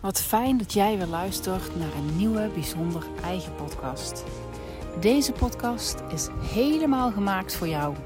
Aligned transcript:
Wat 0.00 0.20
fijn 0.20 0.58
dat 0.58 0.72
jij 0.72 0.96
weer 0.96 1.06
luistert 1.06 1.76
naar 1.76 1.94
een 1.94 2.16
nieuwe 2.16 2.50
bijzonder 2.54 3.06
eigen 3.24 3.54
podcast. 3.54 4.24
Deze 5.00 5.32
podcast 5.32 6.02
is 6.12 6.28
helemaal 6.40 7.10
gemaakt 7.10 7.54
voor 7.56 7.68
jou, 7.68 7.96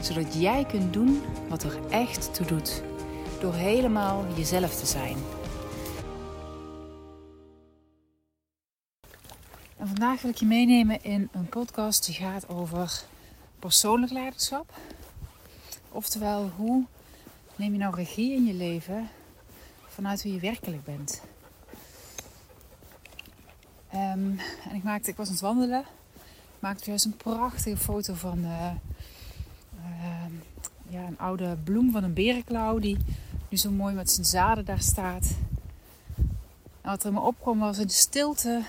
zodat 0.00 0.34
jij 0.34 0.64
kunt 0.64 0.92
doen 0.92 1.22
wat 1.48 1.62
er 1.62 1.86
echt 1.90 2.34
toe 2.34 2.46
doet, 2.46 2.82
door 3.40 3.54
helemaal 3.54 4.24
jezelf 4.36 4.74
te 4.74 4.86
zijn. 4.86 5.16
En 9.76 9.86
vandaag 9.86 10.22
wil 10.22 10.30
ik 10.30 10.36
je 10.36 10.46
meenemen 10.46 11.04
in 11.04 11.28
een 11.32 11.48
podcast 11.48 12.06
die 12.06 12.14
gaat 12.14 12.48
over 12.48 13.02
persoonlijk 13.58 14.12
leiderschap. 14.12 14.74
Oftewel, 15.88 16.50
hoe 16.56 16.84
neem 17.56 17.72
je 17.72 17.78
nou 17.78 17.94
regie 17.94 18.34
in 18.34 18.44
je 18.44 18.54
leven 18.54 19.08
vanuit 19.94 20.22
wie 20.22 20.32
je 20.32 20.40
werkelijk 20.40 20.84
bent. 20.84 21.22
Ehm, 23.88 24.38
en 24.68 24.74
ik, 24.74 24.82
maakte, 24.82 25.10
ik 25.10 25.16
was 25.16 25.26
aan 25.26 25.32
het 25.32 25.42
wandelen. 25.42 25.80
Ik 26.54 26.60
maakte 26.60 26.84
juist 26.84 27.04
een 27.04 27.16
prachtige 27.16 27.76
foto 27.76 28.14
van 28.14 28.38
uh, 28.38 28.70
ja, 30.88 31.06
een 31.06 31.18
oude 31.18 31.56
bloem 31.64 31.92
van 31.92 32.04
een 32.04 32.12
berenklauw. 32.14 32.78
Die 32.78 32.96
nu 33.48 33.56
zo 33.56 33.70
mooi 33.70 33.94
met 33.94 34.10
zijn 34.10 34.26
zaden 34.26 34.64
daar 34.64 34.80
staat. 34.80 35.34
En 36.80 36.90
wat 36.90 37.00
er 37.02 37.08
in 37.08 37.14
me 37.14 37.20
opkwam 37.20 37.58
was 37.58 37.78
in 37.78 37.86
de 37.86 37.92
stilte 37.92 38.62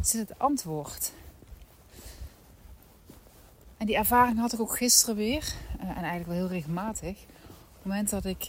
zit 0.00 0.28
het 0.28 0.38
antwoord. 0.38 1.12
En 3.76 3.86
die 3.86 3.96
ervaring 3.96 4.38
had 4.38 4.52
ik 4.52 4.60
ook 4.60 4.76
gisteren 4.76 5.16
weer. 5.16 5.54
Uh, 5.76 5.88
en 5.88 5.94
eigenlijk 5.96 6.26
wel 6.26 6.36
heel 6.36 6.48
regelmatig. 6.48 7.16
Op 7.18 7.74
het 7.76 7.84
moment 7.84 8.10
dat 8.10 8.24
ik 8.24 8.48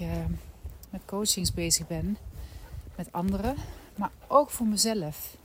met 0.96 1.06
coachings 1.06 1.54
bezig 1.54 1.88
ben. 1.88 2.18
Met 2.96 3.12
anderen. 3.12 3.56
Maar 3.96 4.12
ook 4.28 4.50
voor 4.50 4.68
mezelf. 4.68 5.38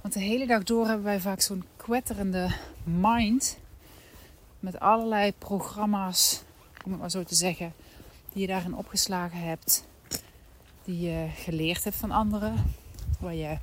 Want 0.00 0.14
de 0.14 0.20
hele 0.20 0.46
dag 0.46 0.62
door 0.62 0.86
hebben 0.86 1.04
wij 1.04 1.20
vaak 1.20 1.40
zo'n 1.40 1.64
kwetterende 1.76 2.50
mind. 2.84 3.58
Met 4.60 4.80
allerlei 4.80 5.32
programma's, 5.38 6.42
om 6.84 6.90
het 6.90 7.00
maar 7.00 7.10
zo 7.10 7.24
te 7.24 7.34
zeggen, 7.34 7.72
die 8.32 8.40
je 8.40 8.46
daarin 8.46 8.74
opgeslagen 8.74 9.38
hebt. 9.38 9.84
Die 10.84 11.00
je 11.00 11.28
geleerd 11.34 11.84
hebt 11.84 11.96
van 11.96 12.10
anderen. 12.10 12.74
Waar 13.20 13.34
je 13.34 13.58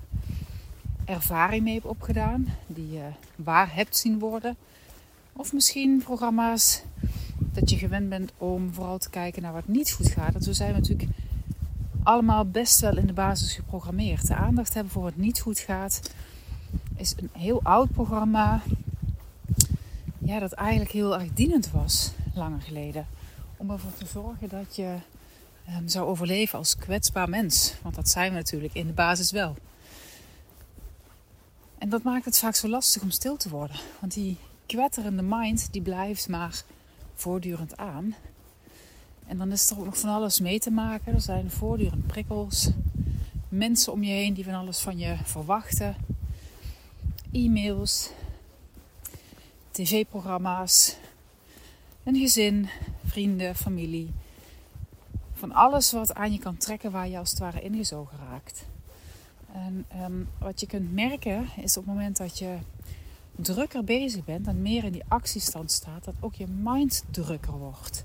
ervaring 1.05 1.63
mee 1.63 1.73
hebt 1.73 1.85
opgedaan. 1.85 2.47
Die 2.67 2.91
je 2.91 3.09
waar 3.35 3.75
hebt 3.75 3.97
zien 3.97 4.19
worden. 4.19 4.57
Of 5.33 5.53
misschien 5.53 6.01
programma's 6.03 6.81
dat 7.59 7.69
je 7.69 7.77
gewend 7.77 8.09
bent 8.09 8.31
om 8.37 8.73
vooral 8.73 8.97
te 8.97 9.09
kijken 9.09 9.41
naar 9.41 9.53
wat 9.53 9.67
niet 9.67 9.91
goed 9.91 10.09
gaat. 10.09 10.35
En 10.35 10.41
zo 10.41 10.53
zijn 10.53 10.73
we 10.73 10.79
natuurlijk 10.79 11.09
allemaal 12.03 12.45
best 12.45 12.79
wel 12.79 12.97
in 12.97 13.07
de 13.07 13.13
basis 13.13 13.53
geprogrammeerd. 13.53 14.27
De 14.27 14.35
aandacht 14.35 14.73
hebben 14.73 14.91
voor 14.91 15.01
wat 15.01 15.15
niet 15.15 15.39
goed 15.39 15.59
gaat 15.59 16.01
is 16.95 17.13
een 17.17 17.29
heel 17.41 17.59
oud 17.63 17.91
programma. 17.91 18.61
Ja, 20.17 20.39
dat 20.39 20.51
eigenlijk 20.51 20.91
heel 20.91 21.19
erg 21.19 21.33
dienend 21.33 21.71
was, 21.71 22.11
langer 22.33 22.61
geleden. 22.61 23.07
Om 23.57 23.71
ervoor 23.71 23.93
te 23.93 24.05
zorgen 24.05 24.49
dat 24.49 24.75
je 24.75 24.95
um, 25.69 25.87
zou 25.87 26.07
overleven 26.07 26.57
als 26.57 26.75
kwetsbaar 26.75 27.29
mens. 27.29 27.73
Want 27.81 27.95
dat 27.95 28.09
zijn 28.09 28.31
we 28.31 28.37
natuurlijk 28.37 28.73
in 28.73 28.87
de 28.87 28.93
basis 28.93 29.31
wel. 29.31 29.55
En 31.77 31.89
dat 31.89 32.03
maakt 32.03 32.25
het 32.25 32.39
vaak 32.39 32.55
zo 32.55 32.67
lastig 32.67 33.01
om 33.01 33.11
stil 33.11 33.37
te 33.37 33.49
worden. 33.49 33.77
Want 33.99 34.13
die 34.13 34.37
kwetterende 34.65 35.23
mind, 35.23 35.67
die 35.71 35.81
blijft 35.81 36.29
maar 36.29 36.63
voortdurend 37.21 37.77
aan. 37.77 38.15
En 39.25 39.37
dan 39.37 39.51
is 39.51 39.69
er 39.69 39.79
ook 39.79 39.85
nog 39.85 39.99
van 39.99 40.09
alles 40.09 40.39
mee 40.39 40.59
te 40.59 40.71
maken. 40.71 41.13
Er 41.13 41.21
zijn 41.21 41.51
voortdurend 41.51 42.07
prikkels. 42.07 42.69
Mensen 43.49 43.93
om 43.93 44.03
je 44.03 44.11
heen 44.11 44.33
die 44.33 44.43
van 44.43 44.53
alles 44.53 44.79
van 44.79 44.97
je 44.97 45.17
verwachten. 45.23 45.95
E-mails. 47.31 48.09
TV-programma's. 49.71 50.95
Een 52.03 52.15
gezin, 52.15 52.69
vrienden, 53.05 53.55
familie. 53.55 54.11
Van 55.33 55.51
alles 55.51 55.91
wat 55.91 56.13
aan 56.13 56.31
je 56.31 56.39
kan 56.39 56.57
trekken 56.57 56.91
waar 56.91 57.07
je 57.07 57.17
als 57.17 57.29
het 57.29 57.39
ware 57.39 57.61
ingezogen 57.61 58.17
raakt. 58.29 58.65
En 59.53 59.85
um, 60.03 60.29
wat 60.39 60.59
je 60.59 60.67
kunt 60.67 60.93
merken 60.93 61.47
is 61.55 61.77
op 61.77 61.85
het 61.85 61.93
moment 61.93 62.17
dat 62.17 62.37
je 62.37 62.57
drukker 63.37 63.83
bezig 63.83 64.25
bent 64.25 64.47
en 64.47 64.61
meer 64.61 64.83
in 64.83 64.91
die 64.91 65.03
actiestand 65.07 65.71
staat, 65.71 66.03
dat 66.03 66.15
ook 66.19 66.35
je 66.35 66.47
mind 66.47 67.03
drukker 67.11 67.57
wordt. 67.57 68.03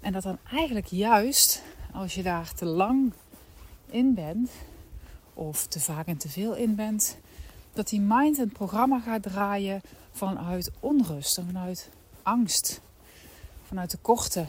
En 0.00 0.12
dat 0.12 0.22
dan 0.22 0.38
eigenlijk 0.50 0.86
juist 0.86 1.62
als 1.92 2.14
je 2.14 2.22
daar 2.22 2.52
te 2.54 2.64
lang 2.64 3.12
in 3.86 4.14
bent, 4.14 4.50
of 5.34 5.66
te 5.66 5.80
vaak 5.80 6.06
en 6.06 6.16
te 6.16 6.28
veel 6.28 6.54
in 6.54 6.74
bent, 6.74 7.16
dat 7.72 7.88
die 7.88 8.00
mind 8.00 8.38
een 8.38 8.52
programma 8.52 9.00
gaat 9.00 9.22
draaien 9.22 9.82
vanuit 10.12 10.70
onrust 10.80 11.38
en 11.38 11.46
vanuit 11.46 11.90
angst, 12.22 12.80
vanuit 13.66 13.90
tekorten. 13.90 14.48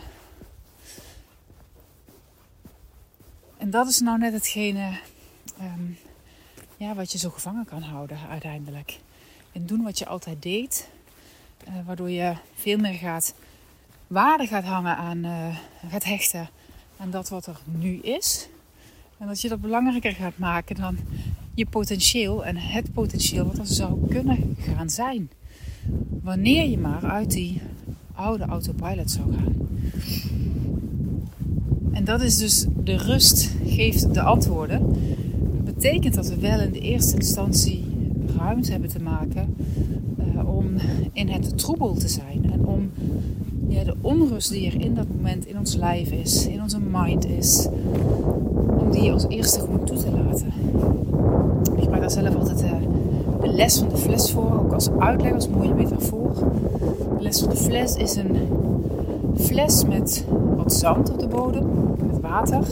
En 3.57 3.69
dat 3.69 3.87
is 3.87 3.99
nou 3.99 4.17
net 4.17 4.33
hetgene 4.33 4.99
um, 5.61 5.97
ja, 6.77 6.95
wat 6.95 7.11
je 7.11 7.17
zo 7.17 7.29
gevangen 7.29 7.65
kan 7.65 7.81
houden 7.81 8.17
uiteindelijk 8.29 8.99
en 9.55 9.65
doen 9.65 9.83
wat 9.83 9.99
je 9.99 10.05
altijd 10.05 10.41
deed. 10.41 10.89
Uh, 11.67 11.73
waardoor 11.85 12.09
je 12.09 12.33
veel 12.55 12.77
meer 12.77 12.93
gaat 12.93 13.33
waarde 14.07 14.47
gaat 14.47 14.63
hangen 14.63 14.97
aan 14.97 15.17
uh, 15.17 15.57
gaat 15.89 16.03
hechten 16.03 16.49
aan 16.97 17.11
dat 17.11 17.29
wat 17.29 17.45
er 17.45 17.59
nu 17.65 17.99
is. 17.99 18.47
En 19.17 19.27
dat 19.27 19.41
je 19.41 19.49
dat 19.49 19.61
belangrijker 19.61 20.11
gaat 20.11 20.37
maken 20.37 20.75
dan 20.75 20.97
je 21.53 21.65
potentieel 21.65 22.45
en 22.45 22.57
het 22.57 22.93
potentieel 22.93 23.45
wat 23.45 23.57
er 23.57 23.67
zou 23.67 24.07
kunnen 24.07 24.57
gaan 24.59 24.89
zijn. 24.89 25.29
Wanneer 26.21 26.69
je 26.69 26.77
maar 26.77 27.05
uit 27.05 27.31
die 27.31 27.61
oude 28.13 28.45
autopilot 28.45 29.11
zou 29.11 29.33
gaan. 29.33 29.55
En 31.93 32.03
dat 32.03 32.21
is 32.21 32.37
dus 32.37 32.65
de 32.83 32.97
rust 32.97 33.51
geeft 33.65 34.13
de 34.13 34.21
antwoorden. 34.21 34.79
Dat 35.53 35.75
betekent 35.75 36.13
dat 36.13 36.27
we 36.27 36.39
wel 36.39 36.59
in 36.59 36.71
de 36.71 36.79
eerste 36.79 37.15
instantie 37.15 37.84
ruimte 38.37 38.71
hebben 38.71 38.89
te 38.89 39.01
maken 39.01 39.55
uh, 40.19 40.55
om 40.55 40.65
in 41.13 41.27
het 41.27 41.57
troebel 41.57 41.93
te 41.93 42.07
zijn. 42.07 42.51
En 42.51 42.65
om 42.65 42.89
ja, 43.67 43.83
de 43.83 43.95
onrust 44.01 44.51
die 44.51 44.67
er 44.67 44.81
in 44.81 44.95
dat 44.95 45.07
moment 45.15 45.45
in 45.45 45.57
ons 45.57 45.75
lijf 45.75 46.11
is, 46.11 46.47
in 46.47 46.61
onze 46.61 46.79
mind 46.91 47.27
is, 47.27 47.67
om 48.77 48.91
die 48.91 49.11
als 49.11 49.27
eerste 49.27 49.59
gewoon 49.59 49.83
toe 49.83 49.97
te 49.97 50.11
laten. 50.11 50.47
Ik 51.75 51.81
gebruik 51.81 52.01
daar 52.01 52.11
zelf 52.11 52.35
altijd 52.35 52.63
uh, 52.63 52.71
de 53.41 53.47
les 53.47 53.77
van 53.77 53.89
de 53.89 53.97
fles 53.97 54.31
voor, 54.31 54.59
ook 54.59 54.73
als 54.73 54.89
uitleg, 54.99 55.33
als 55.33 55.49
mooie 55.49 55.73
metafoor. 55.73 56.33
De 57.17 57.23
les 57.23 57.39
van 57.39 57.49
de 57.49 57.55
fles 57.55 57.95
is 57.95 58.15
een 58.15 58.37
fles 59.35 59.85
met 59.85 60.25
wat 60.55 60.73
zand 60.73 61.11
op 61.11 61.19
de 61.19 61.27
bodem, 61.27 61.65
met 62.07 62.21
water. 62.21 62.63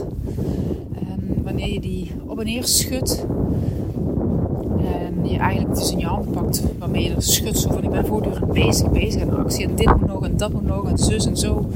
En 0.94 1.44
wanneer 1.44 1.74
je 1.74 1.80
die 1.80 2.12
op 2.26 2.40
en 2.40 2.46
neer 2.46 2.66
schudt, 2.66 3.26
je 5.34 5.40
eigenlijk 5.40 5.80
in 5.92 6.00
je 6.00 6.06
hand 6.06 6.32
pakt 6.32 6.64
waarmee 6.80 7.04
je 7.04 7.16
er 7.16 7.22
schudt 7.22 7.62
van 7.62 7.84
ik 7.84 7.90
ben 7.90 8.06
voortdurend 8.06 8.54
bezig, 8.54 8.92
bezig 8.92 9.22
aan 9.22 9.38
actie 9.38 9.68
en 9.68 9.76
dit 9.76 9.98
moet 9.98 10.08
nog 10.08 10.24
en 10.24 10.38
dat 10.38 10.54
moet 10.54 10.66
nog 10.66 10.90
en 10.90 10.98
zus 10.98 11.26
en 11.26 11.38
zo. 11.38 11.70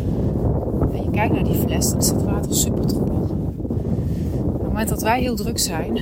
En 0.94 1.04
je 1.04 1.10
kijkt 1.12 1.34
naar 1.34 1.44
die 1.44 1.54
fles, 1.54 1.90
dan 1.90 1.98
is 1.98 2.10
het 2.10 2.24
water 2.24 2.56
super 2.56 2.86
troebel. 2.86 3.16
Op 4.34 4.54
het 4.54 4.68
moment 4.68 4.90
dat 4.90 5.02
wij 5.02 5.22
heel 5.22 5.36
druk 5.36 5.60
zijn, 5.60 6.00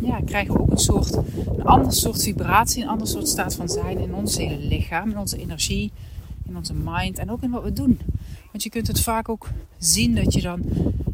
ja, 0.00 0.20
krijgen 0.24 0.54
we 0.54 0.60
ook 0.60 0.70
een 0.70 0.78
soort, 0.78 1.16
een 1.56 1.64
ander 1.64 1.92
soort 1.92 2.22
vibratie, 2.22 2.82
een 2.82 2.88
ander 2.88 3.06
soort 3.06 3.28
staat 3.28 3.54
van 3.54 3.68
zijn 3.68 3.98
in 3.98 4.14
ons 4.14 4.36
hele 4.36 4.58
lichaam, 4.58 5.10
in 5.10 5.18
onze 5.18 5.38
energie, 5.38 5.92
in 6.48 6.56
onze 6.56 6.74
mind 6.84 7.18
en 7.18 7.30
ook 7.30 7.42
in 7.42 7.50
wat 7.50 7.62
we 7.62 7.72
doen. 7.72 7.98
Want 8.50 8.62
je 8.62 8.70
kunt 8.70 8.86
het 8.86 9.00
vaak 9.00 9.28
ook 9.28 9.48
zien 9.78 10.14
dat 10.14 10.34
je 10.34 10.42
dan 10.42 10.62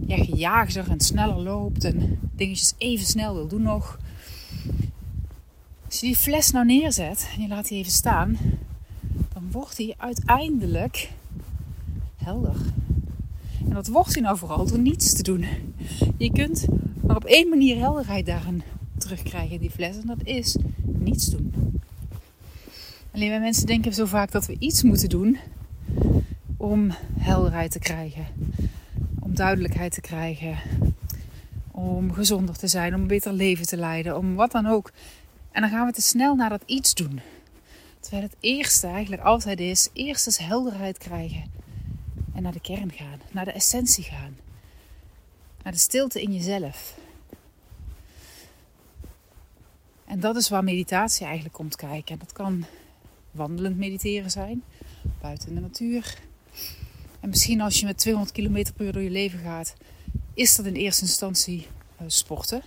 ja, 0.06 0.16
gejaagder 0.16 0.90
en 0.90 1.00
sneller 1.00 1.40
loopt 1.40 1.84
en 1.84 2.18
dingetjes 2.36 2.74
even 2.78 3.06
snel 3.06 3.34
wil 3.34 3.46
doen 3.46 3.62
nog. 3.62 3.98
Als 5.94 6.02
je 6.02 6.08
die 6.08 6.18
fles 6.18 6.50
nou 6.50 6.66
neerzet 6.66 7.28
en 7.34 7.42
je 7.42 7.48
laat 7.48 7.68
die 7.68 7.78
even 7.78 7.92
staan, 7.92 8.38
dan 9.32 9.50
wordt 9.50 9.76
die 9.76 9.94
uiteindelijk 9.98 11.10
helder. 12.16 12.56
En 13.68 13.74
dat 13.74 13.86
wordt 13.86 14.12
hij 14.12 14.22
nou 14.22 14.38
vooral 14.38 14.66
door 14.66 14.78
niets 14.78 15.12
te 15.12 15.22
doen. 15.22 15.46
Je 16.16 16.32
kunt 16.32 16.66
maar 17.02 17.16
op 17.16 17.24
één 17.24 17.48
manier 17.48 17.78
helderheid 17.78 18.26
daarin 18.26 18.62
terugkrijgen 18.98 19.60
die 19.60 19.70
fles 19.70 19.96
en 19.96 20.06
dat 20.06 20.22
is 20.22 20.56
niets 20.82 21.26
doen. 21.26 21.80
Alleen 23.12 23.30
wij 23.30 23.40
mensen 23.40 23.66
denken 23.66 23.94
zo 23.94 24.04
vaak 24.04 24.30
dat 24.30 24.46
we 24.46 24.56
iets 24.58 24.82
moeten 24.82 25.08
doen 25.08 25.38
om 26.56 26.92
helderheid 27.18 27.70
te 27.70 27.78
krijgen, 27.78 28.26
om 29.20 29.34
duidelijkheid 29.34 29.92
te 29.92 30.00
krijgen, 30.00 30.58
om 31.70 32.12
gezonder 32.12 32.56
te 32.56 32.68
zijn, 32.68 32.94
om 32.94 33.00
een 33.00 33.06
beter 33.06 33.32
leven 33.32 33.66
te 33.66 33.76
leiden, 33.76 34.18
om 34.18 34.34
wat 34.34 34.52
dan 34.52 34.66
ook. 34.66 34.92
En 35.54 35.60
dan 35.60 35.70
gaan 35.70 35.86
we 35.86 35.92
te 35.92 36.02
snel 36.02 36.34
naar 36.34 36.48
dat 36.48 36.62
iets 36.66 36.94
doen. 36.94 37.20
Terwijl 38.00 38.22
het 38.22 38.36
eerste 38.40 38.86
eigenlijk 38.86 39.22
altijd 39.22 39.60
is: 39.60 39.88
eerst 39.92 40.26
eens 40.26 40.38
helderheid 40.38 40.98
krijgen. 40.98 41.44
En 42.34 42.42
naar 42.42 42.52
de 42.52 42.60
kern 42.60 42.92
gaan, 42.92 43.20
naar 43.30 43.44
de 43.44 43.52
essentie 43.52 44.04
gaan. 44.04 44.36
naar 45.62 45.72
de 45.72 45.78
stilte 45.78 46.22
in 46.22 46.34
jezelf. 46.34 46.98
En 50.04 50.20
dat 50.20 50.36
is 50.36 50.48
waar 50.48 50.64
meditatie 50.64 51.24
eigenlijk 51.24 51.54
komt 51.54 51.76
kijken. 51.76 52.12
En 52.12 52.18
dat 52.18 52.32
kan 52.32 52.64
wandelend 53.30 53.76
mediteren 53.76 54.30
zijn, 54.30 54.62
buiten 55.20 55.48
in 55.48 55.54
de 55.54 55.60
natuur. 55.60 56.18
En 57.20 57.28
misschien 57.28 57.60
als 57.60 57.80
je 57.80 57.86
met 57.86 57.98
200 57.98 58.34
km 58.36 58.72
per 58.76 58.86
uur 58.86 58.92
door 58.92 59.02
je 59.02 59.10
leven 59.10 59.38
gaat, 59.38 59.74
is 60.34 60.56
dat 60.56 60.66
in 60.66 60.74
eerste 60.74 61.02
instantie 61.02 61.66
uh, 62.00 62.06
sporten. 62.06 62.62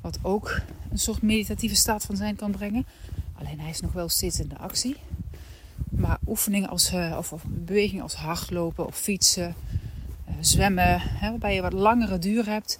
Wat 0.00 0.18
ook 0.22 0.60
een 0.90 0.98
soort 0.98 1.22
meditatieve 1.22 1.74
staat 1.74 2.04
van 2.04 2.16
zijn 2.16 2.36
kan 2.36 2.50
brengen. 2.50 2.86
Alleen 3.32 3.60
hij 3.60 3.70
is 3.70 3.80
nog 3.80 3.92
wel 3.92 4.08
steeds 4.08 4.40
in 4.40 4.48
de 4.48 4.58
actie. 4.58 4.96
Maar 5.90 6.18
oefeningen 6.26 6.68
als, 6.68 6.92
uh, 6.92 7.14
of, 7.18 7.32
of, 7.32 7.44
bewegingen 7.46 8.02
als 8.02 8.14
hardlopen 8.14 8.86
of 8.86 8.96
fietsen, 8.96 9.54
uh, 10.28 10.34
zwemmen, 10.40 11.00
hè, 11.00 11.30
waarbij 11.30 11.54
je 11.54 11.62
wat 11.62 11.72
langere 11.72 12.18
duur 12.18 12.46
hebt, 12.46 12.78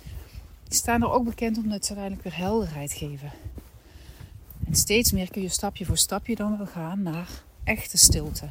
die 0.65 0.75
staan 0.75 1.03
er 1.03 1.11
ook 1.11 1.25
bekend 1.25 1.57
omdat 1.57 1.85
ze 1.85 1.95
uiteindelijk 1.95 2.29
weer 2.29 2.47
helderheid 2.47 2.93
geven. 2.93 3.33
En 4.67 4.75
steeds 4.75 5.13
meer 5.13 5.31
kun 5.31 5.43
je 5.43 5.49
stapje 5.49 5.85
voor 5.85 5.99
stapje 5.99 6.35
dan 6.35 6.57
wel 6.57 6.67
gaan 6.67 7.03
naar 7.03 7.29
echte 7.65 7.99
stilte. 7.99 8.49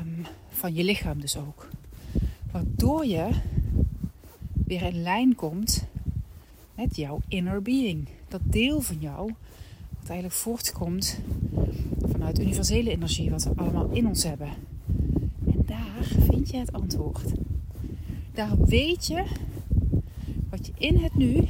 Um, 0.00 0.26
van 0.50 0.74
je 0.74 0.84
lichaam 0.84 1.20
dus 1.20 1.36
ook. 1.36 1.68
Waardoor 2.50 3.06
je 3.06 3.28
weer 4.66 4.82
in 4.82 5.02
lijn 5.02 5.34
komt 5.34 5.84
met 6.74 6.96
jouw 6.96 7.20
inner 7.28 7.62
being. 7.62 8.08
Dat 8.28 8.40
deel 8.44 8.80
van 8.80 8.96
jou 8.98 9.34
wat 9.98 10.08
eigenlijk 10.08 10.40
voortkomt 10.40 11.18
vanuit 12.10 12.40
universele 12.40 12.90
energie, 12.90 13.30
wat 13.30 13.44
we 13.44 13.52
allemaal 13.56 13.88
in 13.90 14.06
ons 14.06 14.24
hebben. 14.24 14.48
En 15.46 15.62
daar 15.66 16.02
vind 16.02 16.50
je 16.50 16.56
het 16.56 16.72
antwoord. 16.72 17.32
Daar 18.32 18.58
weet 18.64 19.06
je 19.06 19.24
wat 20.50 20.66
je 20.66 20.72
in 20.78 20.96
het 20.96 21.14
nu, 21.14 21.48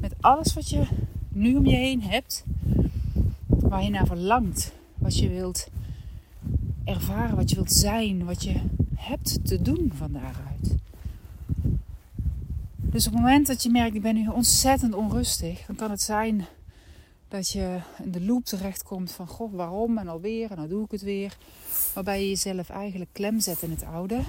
met 0.00 0.14
alles 0.20 0.54
wat 0.54 0.68
je 0.68 0.86
nu 1.28 1.56
om 1.56 1.66
je 1.66 1.76
heen 1.76 2.02
hebt, 2.02 2.44
waar 3.46 3.82
je 3.82 3.90
naar 3.90 4.06
verlangt, 4.06 4.72
wat 4.94 5.18
je 5.18 5.28
wilt 5.28 5.68
ervaren, 6.84 7.36
wat 7.36 7.50
je 7.50 7.56
wilt 7.56 7.72
zijn, 7.72 8.24
wat 8.24 8.44
je 8.44 8.60
hebt 8.94 9.44
te 9.44 9.62
doen 9.62 9.92
van 9.94 10.12
daaruit. 10.12 10.74
Dus 12.96 13.06
op 13.06 13.12
het 13.12 13.22
moment 13.22 13.46
dat 13.46 13.62
je 13.62 13.70
merkt, 13.70 13.94
ik 13.94 14.02
ben 14.02 14.14
nu 14.14 14.28
ontzettend 14.28 14.94
onrustig, 14.94 15.66
dan 15.66 15.76
kan 15.76 15.90
het 15.90 16.02
zijn 16.02 16.46
dat 17.28 17.50
je 17.50 17.80
in 18.02 18.10
de 18.10 18.20
loop 18.20 18.44
terechtkomt 18.44 19.12
van, 19.12 19.26
goh, 19.26 19.54
waarom 19.54 19.98
en 19.98 20.08
alweer 20.08 20.50
en 20.50 20.56
nou 20.56 20.68
doe 20.68 20.84
ik 20.84 20.90
het 20.90 21.02
weer. 21.02 21.36
Waarbij 21.94 22.20
je 22.20 22.28
jezelf 22.28 22.68
eigenlijk 22.68 23.10
klem 23.12 23.40
zet 23.40 23.62
in 23.62 23.70
het 23.70 23.82
oude. 23.82 24.22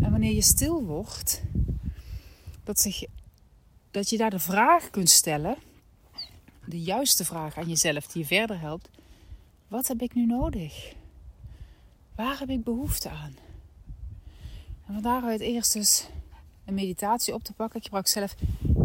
En 0.00 0.10
wanneer 0.10 0.34
je 0.34 0.42
stil 0.42 0.84
wordt, 0.84 1.42
dat, 2.64 2.80
zich, 2.80 3.04
dat 3.90 4.10
je 4.10 4.16
daar 4.16 4.30
de 4.30 4.38
vraag 4.38 4.90
kunt 4.90 5.10
stellen, 5.10 5.56
de 6.64 6.80
juiste 6.80 7.24
vraag 7.24 7.58
aan 7.58 7.68
jezelf 7.68 8.06
die 8.06 8.22
je 8.22 8.28
verder 8.28 8.60
helpt. 8.60 8.88
Wat 9.68 9.88
heb 9.88 10.02
ik 10.02 10.14
nu 10.14 10.26
nodig? 10.26 10.92
Waar 12.14 12.38
heb 12.38 12.50
ik 12.50 12.64
behoefte 12.64 13.08
aan? 13.08 13.36
En 14.86 14.92
vandaar 14.92 15.22
het 15.22 15.40
eerst 15.40 15.72
dus 15.72 16.08
een 16.68 16.74
meditatie 16.74 17.34
op 17.34 17.44
te 17.44 17.52
pakken. 17.52 17.78
Ik 17.78 17.84
gebruik 17.84 18.06
zelf 18.06 18.34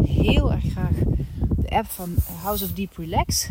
heel 0.03 0.51
erg 0.51 0.71
graag 0.71 0.95
de 1.57 1.69
app 1.69 1.85
van 1.85 2.15
House 2.41 2.63
of 2.63 2.73
Deep 2.73 2.97
Relax. 2.97 3.49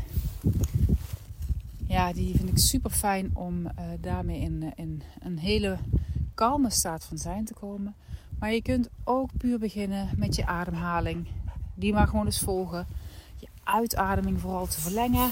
Ja, 1.86 2.12
die 2.12 2.36
vind 2.36 2.48
ik 2.48 2.58
super 2.58 2.90
fijn 2.90 3.30
om 3.34 3.64
uh, 3.64 3.70
daarmee 4.00 4.40
in, 4.40 4.72
in 4.76 5.02
een 5.20 5.38
hele 5.38 5.78
kalme 6.34 6.70
staat 6.70 7.04
van 7.04 7.18
zijn 7.18 7.44
te 7.44 7.54
komen. 7.54 7.94
Maar 8.38 8.52
je 8.52 8.62
kunt 8.62 8.88
ook 9.04 9.30
puur 9.36 9.58
beginnen 9.58 10.08
met 10.16 10.34
je 10.34 10.46
ademhaling. 10.46 11.26
Die 11.74 11.92
maar 11.92 12.06
gewoon 12.06 12.26
eens 12.26 12.38
volgen. 12.38 12.86
Je 13.36 13.48
uitademing 13.64 14.40
vooral 14.40 14.66
te 14.66 14.80
verlengen. 14.80 15.30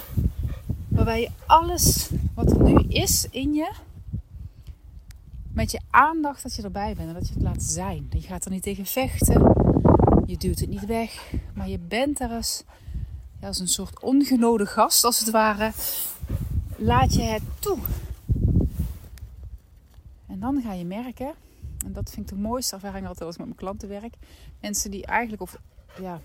Waarbij 0.88 1.20
je 1.20 1.30
alles 1.46 2.10
wat 2.34 2.50
er 2.50 2.62
nu 2.62 2.78
is 2.88 3.26
in 3.30 3.54
je, 3.54 3.72
met 5.60 5.70
je 5.70 5.80
aandacht 5.90 6.42
dat 6.42 6.54
je 6.54 6.62
erbij 6.62 6.94
bent 6.94 7.08
en 7.08 7.14
dat 7.14 7.28
je 7.28 7.34
het 7.34 7.42
laat 7.42 7.62
zijn. 7.62 8.06
Je 8.10 8.20
gaat 8.20 8.44
er 8.44 8.50
niet 8.50 8.62
tegen 8.62 8.86
vechten, 8.86 9.42
je 10.26 10.36
duwt 10.36 10.58
het 10.58 10.68
niet 10.68 10.86
weg, 10.86 11.32
maar 11.54 11.68
je 11.68 11.78
bent 11.78 12.20
er 12.20 12.30
als, 12.30 12.62
als 13.40 13.58
een 13.58 13.68
soort 13.68 14.02
ongenode 14.02 14.66
gast, 14.66 15.04
als 15.04 15.18
het 15.18 15.30
ware. 15.30 15.72
Laat 16.76 17.14
je 17.14 17.22
het 17.22 17.42
toe. 17.58 17.78
En 20.26 20.40
dan 20.40 20.62
ga 20.62 20.72
je 20.72 20.84
merken, 20.84 21.32
en 21.84 21.92
dat 21.92 22.10
vind 22.10 22.30
ik 22.30 22.36
de 22.36 22.42
mooiste 22.42 22.74
ervaring 22.74 23.06
altijd 23.06 23.26
als 23.26 23.34
ik 23.34 23.38
met 23.38 23.48
mijn 23.48 23.58
klanten 23.58 23.88
werk. 23.88 24.14
Mensen 24.60 24.90
die 24.90 25.06
eigenlijk, 25.06 25.42
of 25.42 25.56
ja, 26.00 26.20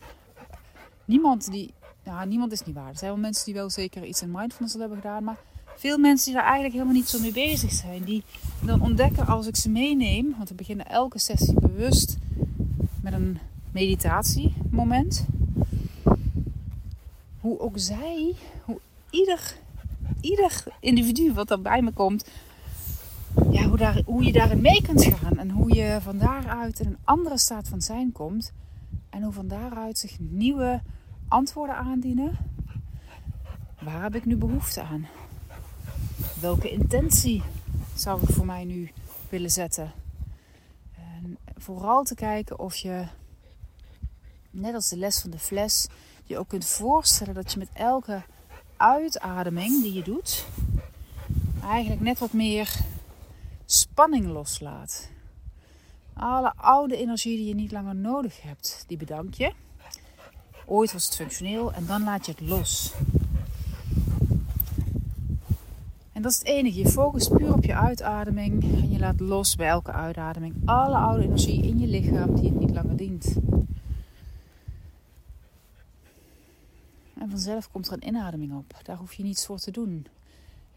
niemand 1.06 1.52
die, 1.52 1.74
ja, 2.04 2.26
niemand 2.26 2.52
is 2.52 2.64
niet 2.64 2.76
waar. 2.76 2.90
Er 2.90 2.98
zijn 2.98 3.12
wel 3.12 3.20
mensen 3.20 3.46
die 3.46 3.54
wel 3.54 3.70
zeker 3.70 4.06
iets 4.06 4.22
in 4.22 4.32
mindfulness 4.32 4.76
hebben 4.78 4.98
gedaan, 4.98 5.24
maar 5.24 5.38
veel 5.76 5.98
mensen 5.98 6.26
die 6.26 6.34
daar 6.34 6.44
eigenlijk 6.44 6.74
helemaal 6.74 6.94
niet 6.94 7.10
zo 7.10 7.20
mee 7.20 7.32
bezig 7.32 7.72
zijn. 7.72 8.04
Die 8.04 8.24
dan 8.62 8.82
ontdekken 8.82 9.28
als 9.28 9.48
ik 9.48 9.56
ze 9.56 9.70
meeneem, 9.70 10.34
want 10.38 10.50
we 10.50 10.56
beginnen 10.56 10.86
elke 10.86 11.20
sessie 11.20 11.60
bewust 11.60 12.18
met 13.02 13.14
een 13.14 13.40
meditatiemoment. 13.72 15.26
Hoe 17.40 17.60
ook 17.60 17.80
zij, 17.80 18.36
hoe 18.64 18.80
ieder, 19.10 19.58
ieder 20.22 20.64
individu 20.80 21.34
wat 21.34 21.52
er 21.52 21.62
bij 21.62 21.82
me 21.82 21.92
komt, 21.92 22.26
ja, 23.52 23.68
hoe, 23.68 23.78
daar, 23.78 24.02
hoe 24.06 24.24
je 24.24 24.32
daarin 24.32 24.62
mee 24.62 24.82
kunt 24.82 25.04
gaan. 25.04 25.38
En 25.38 25.50
hoe 25.50 25.76
je 25.76 26.00
van 26.02 26.18
daaruit 26.18 26.80
in 26.80 26.88
een 26.88 26.98
andere 27.04 27.38
staat 27.38 27.68
van 27.68 27.82
zijn 27.82 28.12
komt. 28.12 28.54
En 29.10 29.24
hoe 29.24 29.34
van 29.34 29.48
daaruit 29.48 29.98
zich 29.98 30.20
nieuwe 30.20 30.82
antwoorden 31.28 31.76
aandienen. 31.76 32.38
Waar 33.82 34.04
heb 34.04 34.16
ik 34.16 34.26
nu 34.26 34.36
behoefte 34.36 34.82
aan? 34.82 35.08
Welke 36.40 36.70
intentie 36.70 37.44
zou 37.96 38.22
ik 38.22 38.30
voor 38.30 38.46
mij 38.46 38.64
nu 38.64 38.92
willen 39.30 39.52
zetten? 39.52 39.92
En 40.96 41.38
vooral 41.58 42.04
te 42.04 42.16
kijken 42.16 42.60
of 42.60 42.76
je, 42.76 43.06
net 44.52 44.74
als 44.74 44.90
de 44.90 44.98
les 44.98 45.20
van 45.20 45.30
de 45.30 45.40
fles, 45.40 45.88
je 46.24 46.38
ook 46.38 46.48
kunt 46.48 46.66
voorstellen 46.66 47.34
dat 47.34 47.52
je 47.52 47.60
met 47.60 47.70
elke 47.74 48.24
uitademing 48.78 49.82
die 49.82 49.94
je 49.94 50.04
doet, 50.04 50.46
eigenlijk 51.64 52.02
net 52.02 52.20
wat 52.20 52.34
meer 52.34 52.76
spanning 53.66 54.26
loslaat. 54.26 55.10
Alle 56.14 56.54
oude 56.56 56.98
energie 56.98 57.38
die 57.38 57.48
je 57.48 57.56
niet 57.56 57.72
langer 57.72 57.96
nodig 57.96 58.42
hebt, 58.42 58.84
die 58.88 58.98
bedank 58.98 59.34
je. 59.34 59.54
Ooit 60.66 60.94
was 60.94 61.06
het 61.06 61.16
functioneel 61.16 61.74
en 61.74 61.86
dan 61.86 62.04
laat 62.04 62.26
je 62.26 62.32
het 62.32 62.42
los. 62.42 62.94
En 66.15 66.15
dat 66.26 66.34
is 66.34 66.40
het 66.40 66.48
enige. 66.48 66.80
Je 66.80 66.88
focust 66.90 67.38
puur 67.38 67.54
op 67.54 67.64
je 67.64 67.76
uitademing. 67.76 68.64
En 68.64 68.92
je 68.92 69.00
laat 69.00 69.20
los 69.20 69.56
bij 69.56 69.68
elke 69.68 69.92
uitademing 69.92 70.56
alle 70.66 70.96
oude 70.96 71.24
energie 71.24 71.64
in 71.64 71.80
je 71.80 71.88
lichaam 71.88 72.36
die 72.36 72.50
het 72.50 72.60
niet 72.60 72.72
langer 72.72 72.98
dient. 72.98 73.36
En 77.14 77.30
vanzelf 77.30 77.72
komt 77.72 77.88
er 77.88 77.94
een 77.94 78.08
inademing 78.08 78.54
op. 78.54 78.80
Daar 78.84 78.98
hoef 78.98 79.14
je 79.14 79.24
niets 79.24 79.46
voor 79.46 79.58
te 79.58 79.72
doen. 79.72 80.08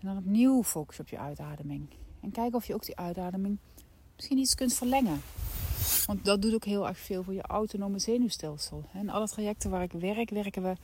En 0.00 0.06
dan 0.06 0.16
opnieuw 0.16 0.62
focus 0.62 1.00
op 1.00 1.08
je 1.08 1.18
uitademing. 1.18 1.88
En 2.20 2.30
kijk 2.30 2.54
of 2.54 2.66
je 2.66 2.74
ook 2.74 2.84
die 2.84 2.96
uitademing 2.96 3.58
misschien 4.16 4.38
iets 4.38 4.54
kunt 4.54 4.74
verlengen. 4.74 5.20
Want 6.06 6.24
dat 6.24 6.42
doet 6.42 6.54
ook 6.54 6.64
heel 6.64 6.88
erg 6.88 6.98
veel 6.98 7.22
voor 7.22 7.34
je 7.34 7.42
autonome 7.42 7.98
zenuwstelsel. 7.98 8.84
En 8.92 9.08
alle 9.08 9.28
trajecten 9.28 9.70
waar 9.70 9.82
ik 9.82 9.92
werk, 9.92 10.30
werken 10.30 10.62
we 10.62 10.76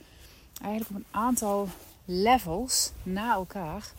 eigenlijk 0.61 0.91
op 0.91 0.97
een 0.97 1.19
aantal 1.19 1.67
levels 2.05 2.91
na 3.03 3.33
elkaar. 3.33 3.93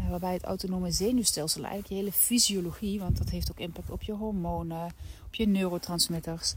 Eh, 0.00 0.10
waarbij 0.10 0.32
het 0.32 0.44
autonome 0.44 0.90
zenuwstelsel, 0.90 1.60
eigenlijk 1.60 1.92
je 1.92 1.98
hele 1.98 2.12
fysiologie, 2.12 3.00
want 3.00 3.18
dat 3.18 3.30
heeft 3.30 3.50
ook 3.50 3.58
impact 3.58 3.90
op 3.90 4.02
je 4.02 4.12
hormonen, 4.12 4.86
op 5.26 5.34
je 5.34 5.48
neurotransmitters, 5.48 6.54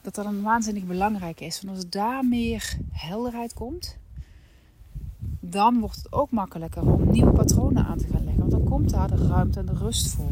dat 0.00 0.14
dat 0.14 0.26
een 0.26 0.42
waanzinnig 0.42 0.84
belangrijk 0.84 1.40
is. 1.40 1.62
Want 1.62 1.76
als 1.76 1.88
daar 1.88 2.24
meer 2.24 2.76
helderheid 2.90 3.54
komt, 3.54 3.96
dan 5.40 5.80
wordt 5.80 5.96
het 5.96 6.12
ook 6.12 6.30
makkelijker 6.30 6.82
om 6.82 7.10
nieuwe 7.10 7.32
patronen 7.32 7.84
aan 7.84 7.98
te 7.98 8.06
gaan 8.06 8.24
leggen. 8.24 8.38
Want 8.38 8.50
dan 8.50 8.64
komt 8.64 8.90
daar 8.90 9.08
de 9.08 9.26
ruimte 9.26 9.58
en 9.58 9.66
de 9.66 9.74
rust 9.74 10.08
voor. 10.08 10.30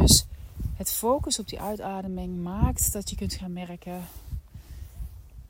Dus 0.00 0.26
het 0.74 0.90
focus 0.90 1.38
op 1.38 1.48
die 1.48 1.60
uitademing 1.60 2.42
maakt 2.42 2.92
dat 2.92 3.10
je 3.10 3.16
kunt 3.16 3.34
gaan 3.34 3.52
merken. 3.52 4.00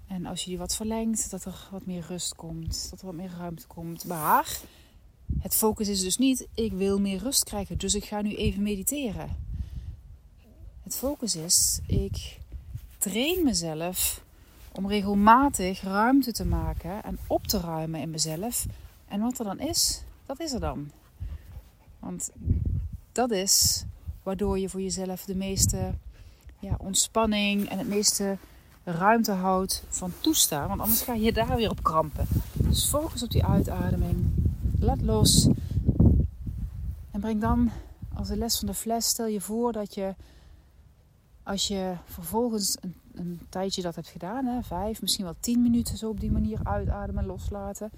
En 0.07 0.27
als 0.27 0.43
je 0.43 0.51
die 0.51 0.59
wat 0.59 0.77
verlengt, 0.77 1.31
dat 1.31 1.45
er 1.45 1.69
wat 1.71 1.87
meer 1.87 2.05
rust 2.09 2.35
komt, 2.35 2.91
dat 2.91 3.01
er 3.01 3.07
wat 3.07 3.15
meer 3.15 3.35
ruimte 3.39 3.67
komt. 3.67 4.05
Maar 4.05 4.61
het 5.41 5.55
focus 5.55 5.89
is 5.89 6.01
dus 6.01 6.17
niet, 6.17 6.47
ik 6.55 6.73
wil 6.73 7.01
meer 7.01 7.19
rust 7.19 7.45
krijgen, 7.45 7.79
dus 7.79 7.95
ik 7.95 8.05
ga 8.05 8.23
nu 8.23 8.35
even 8.35 8.63
mediteren. 8.63 9.37
Het 10.83 10.97
focus 10.97 11.37
is, 11.37 11.81
ik 11.87 12.39
train 12.99 13.45
mezelf 13.45 14.25
om 14.73 14.89
regelmatig 14.89 15.81
ruimte 15.81 16.33
te 16.33 16.45
maken 16.45 17.03
en 17.03 17.19
op 17.27 17.47
te 17.47 17.61
ruimen 17.61 18.01
in 18.01 18.11
mezelf. 18.11 18.67
En 19.09 19.21
wat 19.21 19.39
er 19.39 19.45
dan 19.45 19.61
is, 19.61 20.03
dat 20.27 20.41
is 20.41 20.53
er 20.53 20.61
dan. 20.61 20.91
Want 21.99 22.31
dat 23.13 23.31
is 23.31 23.85
waardoor 24.23 24.59
je 24.59 24.69
voor 24.69 24.81
jezelf 24.81 25.25
de 25.25 25.35
meeste 25.35 25.95
ja, 26.59 26.75
ontspanning 26.79 27.69
en 27.69 27.79
het 27.79 27.89
meeste 27.89 28.37
ruimte 28.85 29.33
houdt 29.33 29.85
van 29.89 30.13
toestaan. 30.21 30.69
Want 30.69 30.81
anders 30.81 31.03
ga 31.03 31.15
je 31.15 31.33
daar 31.33 31.57
weer 31.57 31.71
op 31.71 31.83
krampen. 31.83 32.27
Dus 32.53 32.89
focus 32.89 33.23
op 33.23 33.31
die 33.31 33.45
uitademing. 33.45 34.46
Laat 34.79 35.03
los. 35.03 35.49
En 37.11 37.21
breng 37.21 37.41
dan 37.41 37.71
als 38.15 38.29
de 38.29 38.37
les 38.37 38.59
van 38.59 38.69
de 38.69 38.75
fles, 38.75 39.09
stel 39.09 39.27
je 39.27 39.41
voor 39.41 39.73
dat 39.73 39.95
je 39.95 40.15
als 41.43 41.69
je 41.69 41.95
vervolgens 42.05 42.77
een, 42.81 42.95
een 43.15 43.41
tijdje 43.49 43.83
dat 43.83 43.95
hebt 43.95 44.09
gedaan, 44.09 44.47
hè, 44.47 44.63
vijf, 44.63 45.01
misschien 45.01 45.25
wel 45.25 45.35
tien 45.41 45.63
minuten 45.63 45.97
zo 45.97 46.09
op 46.09 46.21
die 46.21 46.33
manier 46.33 46.59
uitademen 46.63 47.23
en 47.23 47.29
loslaten. 47.29 47.91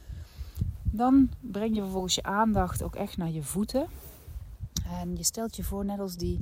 Dan 0.82 1.30
breng 1.40 1.75
je 1.75 1.80
vervolgens 1.80 2.14
je 2.14 2.23
aandacht 2.23 2.82
ook 2.82 2.94
echt 2.94 3.16
naar 3.16 3.30
je 3.30 3.42
voeten. 3.42 3.87
En 5.00 5.16
je 5.16 5.23
stelt 5.23 5.56
je 5.56 5.64
voor, 5.64 5.85
net 5.85 6.00
als 6.00 6.16
die 6.16 6.40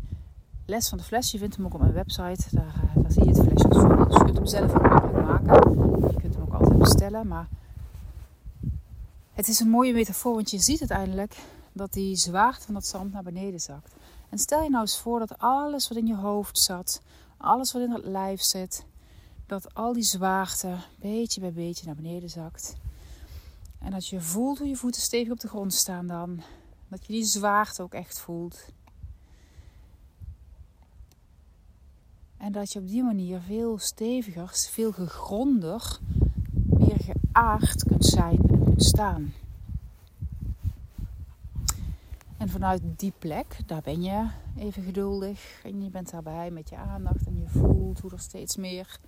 les 0.66 0.88
van 0.88 0.98
de 0.98 1.04
fles, 1.04 1.30
je 1.30 1.38
vindt 1.38 1.56
hem 1.56 1.64
ook 1.64 1.74
op 1.74 1.80
mijn 1.80 1.92
website. 1.92 2.44
Daar, 2.50 2.74
eh, 2.74 3.02
daar 3.02 3.12
zie 3.12 3.24
je 3.24 3.30
het 3.30 3.40
flesje 3.40 3.68
als 3.68 3.78
voorbeeld. 3.78 4.08
Dus 4.08 4.16
je 4.16 4.24
kunt 4.24 4.36
hem 4.36 4.46
zelf 4.46 4.74
ook 4.74 5.12
maken. 5.12 5.72
Je 6.10 6.20
kunt 6.20 6.34
hem 6.34 6.42
ook 6.42 6.52
altijd 6.52 6.78
bestellen. 6.78 7.26
Maar 7.26 7.48
het 9.36 9.48
is 9.48 9.60
een 9.60 9.68
mooie 9.68 9.92
metafoor, 9.92 10.34
want 10.34 10.50
je 10.50 10.58
ziet 10.58 10.80
uiteindelijk 10.80 11.36
dat 11.72 11.92
die 11.92 12.16
zwaarte 12.16 12.64
van 12.64 12.74
dat 12.74 12.86
zand 12.86 13.12
naar 13.12 13.22
beneden 13.22 13.60
zakt. 13.60 13.94
En 14.28 14.38
stel 14.38 14.62
je 14.62 14.70
nou 14.70 14.82
eens 14.82 14.98
voor 14.98 15.18
dat 15.18 15.38
alles 15.38 15.88
wat 15.88 15.98
in 15.98 16.06
je 16.06 16.16
hoofd 16.16 16.58
zat, 16.58 17.02
alles 17.36 17.72
wat 17.72 17.82
in 17.82 17.90
het 17.90 18.04
lijf 18.04 18.40
zit, 18.40 18.84
dat 19.46 19.74
al 19.74 19.92
die 19.92 20.02
zwaarte 20.02 20.76
beetje 20.98 21.40
bij 21.40 21.52
beetje 21.52 21.86
naar 21.86 21.94
beneden 21.94 22.30
zakt. 22.30 22.76
En 23.78 23.90
dat 23.90 24.06
je 24.06 24.20
voelt 24.20 24.58
hoe 24.58 24.68
je 24.68 24.76
voeten 24.76 25.00
stevig 25.00 25.32
op 25.32 25.40
de 25.40 25.48
grond 25.48 25.74
staan 25.74 26.06
dan. 26.06 26.42
Dat 26.88 27.06
je 27.06 27.12
die 27.12 27.24
zwaarte 27.24 27.82
ook 27.82 27.94
echt 27.94 28.18
voelt. 28.18 28.68
En 32.36 32.52
dat 32.52 32.72
je 32.72 32.78
op 32.78 32.88
die 32.88 33.02
manier 33.02 33.40
veel 33.40 33.78
steviger, 33.78 34.50
veel 34.70 34.92
gegronder, 34.92 35.98
meer 36.64 37.00
geaard 37.00 37.84
kunt 37.84 38.04
zijn 38.04 38.55
staan. 38.76 39.32
En 42.36 42.48
vanuit 42.48 42.82
die 42.96 43.12
plek, 43.18 43.58
daar 43.66 43.82
ben 43.82 44.02
je 44.02 44.28
even 44.58 44.82
geduldig. 44.82 45.60
En 45.64 45.82
je 45.84 45.90
bent 45.90 46.10
daarbij 46.10 46.50
met 46.50 46.68
je 46.68 46.76
aandacht. 46.76 47.26
En 47.26 47.38
je 47.38 47.48
voelt 47.48 48.00
hoe 48.00 48.10
er 48.10 48.20
steeds 48.20 48.56
meer 48.56 48.98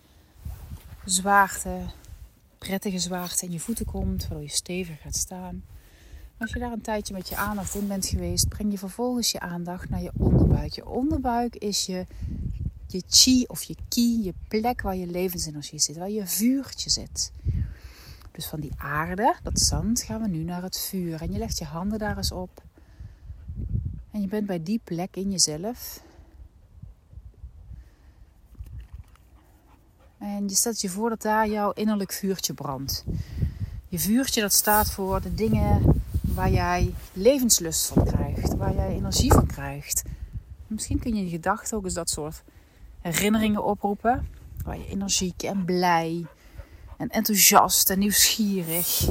zwaarte, 1.05 1.81
prettige 2.59 2.99
zwaarte 2.99 3.47
in 3.47 3.53
je 3.53 3.61
voeten 3.61 3.87
komt. 3.87 4.23
Waardoor 4.23 4.43
je 4.43 4.49
stevig 4.49 5.01
gaat 5.01 5.17
staan. 5.17 5.63
Als 6.39 6.53
je 6.53 6.59
daar 6.59 6.73
een 6.73 6.81
tijdje 6.81 7.15
met 7.15 7.29
je 7.29 7.37
aandacht 7.37 7.75
in 7.75 7.89
bent 7.89 8.07
geweest, 8.07 8.49
breng 8.49 8.71
je 8.71 8.79
vervolgens 8.79 9.33
je 9.33 9.41
aandacht 9.41 9.89
naar 9.89 10.03
je 10.03 10.13
onderbuik. 10.17 10.73
Je 10.73 10.89
onderbuik 10.89 11.57
is 11.57 11.87
je, 11.87 12.07
je 12.87 13.03
chi 13.09 13.45
of 13.47 13.63
je 13.63 13.77
ki, 13.89 14.23
je 14.23 14.35
plek 14.49 14.83
waar 14.83 14.97
je 14.97 15.07
levensenergie 15.07 15.79
zit, 15.79 15.97
waar 15.97 16.11
je 16.11 16.27
vuurtje 16.27 16.91
zit. 16.91 17.33
Dus 18.39 18.47
van 18.47 18.61
die 18.61 18.73
aarde, 18.77 19.35
dat 19.43 19.61
zand, 19.61 20.03
gaan 20.03 20.23
we 20.23 20.29
nu 20.29 20.43
naar 20.43 20.63
het 20.63 20.79
vuur. 20.79 21.23
En 21.23 21.33
je 21.33 21.39
legt 21.39 21.59
je 21.59 21.65
handen 21.65 21.99
daar 21.99 22.17
eens 22.17 22.33
op. 22.33 22.63
En 24.11 24.21
je 24.21 24.27
bent 24.27 24.47
bij 24.47 24.63
die 24.63 24.81
plek 24.85 25.17
in 25.17 25.31
jezelf. 25.31 26.03
En 30.19 30.49
je 30.49 30.55
stelt 30.55 30.81
je 30.81 30.89
voor 30.89 31.09
dat 31.09 31.23
daar 31.23 31.49
jouw 31.49 31.73
innerlijk 31.73 32.13
vuurtje 32.13 32.55
brandt. 32.55 33.05
Je 33.89 33.99
vuurtje 33.99 34.41
dat 34.41 34.53
staat 34.53 34.91
voor 34.91 35.21
de 35.21 35.35
dingen 35.35 36.03
waar 36.23 36.51
jij 36.51 36.95
levenslust 37.13 37.87
van 37.87 38.05
krijgt, 38.05 38.57
waar 38.57 38.75
jij 38.75 38.89
energie 38.89 39.33
van 39.33 39.47
krijgt. 39.47 40.03
Misschien 40.67 40.99
kun 40.99 41.15
je 41.15 41.23
in 41.23 41.31
gedachten 41.31 41.77
ook 41.77 41.85
eens 41.85 41.95
dat 41.95 42.11
soort 42.11 42.43
herinneringen 43.01 43.65
oproepen. 43.65 44.29
Waar 44.65 44.79
je 44.79 44.89
energiek 44.89 45.43
en 45.43 45.65
blij 45.65 46.27
en 46.99 47.09
enthousiast 47.09 47.91
en 47.91 47.99
nieuwsgierig 47.99 49.09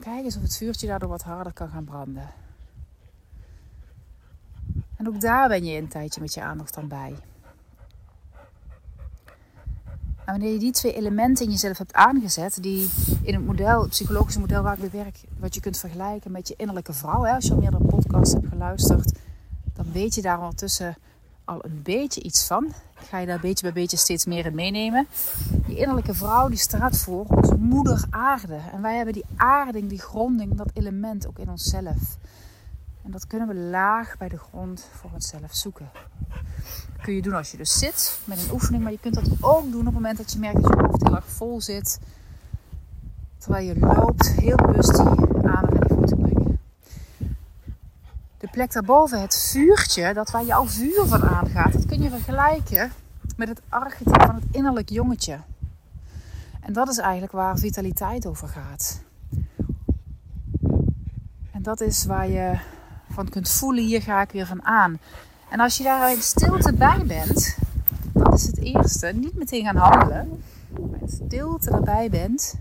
Kijk 0.00 0.24
eens 0.24 0.36
of 0.36 0.42
het 0.42 0.56
vuurtje 0.56 0.86
daardoor 0.86 1.08
wat 1.08 1.22
harder 1.22 1.52
kan 1.52 1.68
gaan 1.68 1.84
branden. 1.84 2.30
En 4.96 5.08
ook 5.08 5.20
daar 5.20 5.48
ben 5.48 5.64
je 5.64 5.78
een 5.78 5.88
tijdje 5.88 6.20
met 6.20 6.34
je 6.34 6.42
aandacht 6.42 6.76
aan 6.76 6.88
bij. 6.88 7.14
En 10.24 10.36
wanneer 10.36 10.52
je 10.52 10.58
die 10.58 10.72
twee 10.72 10.94
elementen 10.94 11.44
in 11.44 11.50
jezelf 11.50 11.78
hebt 11.78 11.92
aangezet, 11.92 12.62
die 12.62 12.90
in 13.22 13.34
het 13.34 13.44
model, 13.44 13.80
het 13.80 13.90
psychologische 13.90 14.40
model 14.40 14.62
waar 14.62 14.78
ik 14.82 14.92
werk, 14.92 15.20
wat 15.38 15.54
je 15.54 15.60
kunt 15.60 15.78
vergelijken 15.78 16.30
met 16.30 16.48
je 16.48 16.54
innerlijke 16.56 16.92
vrouw. 16.92 17.22
Hè? 17.22 17.34
Als 17.34 17.44
je 17.44 17.52
al 17.52 17.58
meerdere 17.58 17.84
podcasts 17.84 18.34
hebt 18.34 18.48
geluisterd, 18.48 19.18
dan 19.74 19.92
weet 19.92 20.14
je 20.14 20.22
daar 20.22 20.38
ondertussen 20.38 20.96
al 21.50 21.64
een 21.64 21.82
beetje 21.82 22.22
iets 22.22 22.46
van. 22.46 22.64
Ik 23.00 23.06
ga 23.06 23.18
je 23.18 23.26
daar 23.26 23.40
beetje 23.40 23.62
bij 23.62 23.82
beetje 23.82 23.96
steeds 23.96 24.24
meer 24.24 24.46
in 24.46 24.54
meenemen. 24.54 25.06
Die 25.66 25.76
innerlijke 25.76 26.14
vrouw 26.14 26.48
die 26.48 26.58
staat 26.58 26.98
voor 26.98 27.24
onze 27.24 27.54
moeder 27.54 28.04
aarde. 28.10 28.58
En 28.72 28.82
wij 28.82 28.96
hebben 28.96 29.14
die 29.14 29.24
aarding, 29.36 29.88
die 29.88 30.00
gronding, 30.00 30.54
dat 30.54 30.70
element 30.74 31.26
ook 31.26 31.38
in 31.38 31.48
onszelf. 31.48 32.18
En 33.04 33.10
dat 33.10 33.26
kunnen 33.26 33.48
we 33.48 33.54
laag 33.54 34.16
bij 34.18 34.28
de 34.28 34.38
grond 34.38 34.88
voor 34.92 35.10
onszelf 35.14 35.54
zoeken. 35.54 35.90
Kun 37.02 37.14
je 37.14 37.22
doen 37.22 37.34
als 37.34 37.50
je 37.50 37.56
dus 37.56 37.78
zit 37.78 38.18
met 38.24 38.42
een 38.42 38.52
oefening. 38.52 38.82
Maar 38.82 38.92
je 38.92 38.98
kunt 39.00 39.14
dat 39.14 39.28
ook 39.40 39.70
doen 39.70 39.80
op 39.80 39.86
het 39.86 39.94
moment 39.94 40.16
dat 40.16 40.32
je 40.32 40.38
merkt 40.38 40.62
dat 40.62 40.72
je 40.74 40.82
hoofd 40.82 41.02
heel 41.02 41.16
erg 41.16 41.28
vol 41.28 41.60
zit. 41.60 41.98
Terwijl 43.38 43.66
je 43.66 43.78
loopt, 43.78 44.30
heel 44.30 44.56
bewust 44.56 44.96
die 44.96 45.04
aandacht 45.04 45.72
naar 45.72 45.88
je 45.88 45.94
voeten 45.94 46.16
brengen 46.16 46.40
de 48.40 48.48
plek 48.60 48.72
daarboven, 48.72 49.20
het 49.20 49.50
vuurtje, 49.50 50.14
dat 50.14 50.30
waar 50.30 50.44
jouw 50.44 50.66
vuur 50.66 51.06
van 51.06 51.22
aangaat, 51.22 51.72
dat 51.72 51.86
kun 51.86 52.02
je 52.02 52.10
vergelijken 52.10 52.92
met 53.36 53.48
het 53.48 53.60
archetype 53.68 54.24
van 54.26 54.34
het 54.34 54.44
innerlijk 54.50 54.88
jongetje. 54.88 55.38
En 56.60 56.72
dat 56.72 56.88
is 56.88 56.98
eigenlijk 56.98 57.32
waar 57.32 57.58
vitaliteit 57.58 58.26
over 58.26 58.48
gaat. 58.48 59.02
En 61.50 61.62
dat 61.62 61.80
is 61.80 62.04
waar 62.04 62.28
je 62.28 62.58
van 63.10 63.28
kunt 63.28 63.50
voelen, 63.50 63.84
hier 63.84 64.02
ga 64.02 64.20
ik 64.20 64.30
weer 64.30 64.46
van 64.46 64.64
aan. 64.64 64.98
En 65.50 65.60
als 65.60 65.76
je 65.76 65.82
daar 65.82 66.12
in 66.12 66.22
stilte 66.22 66.72
bij 66.72 67.04
bent, 67.06 67.56
dat 68.12 68.34
is 68.34 68.46
het 68.46 68.58
eerste. 68.58 69.06
Niet 69.06 69.36
meteen 69.36 69.64
gaan 69.64 69.76
handelen, 69.76 70.42
maar 70.90 71.00
in 71.00 71.08
stilte 71.08 71.70
erbij 71.70 72.10
bent, 72.10 72.54